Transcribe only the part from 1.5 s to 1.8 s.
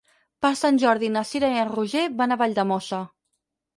i en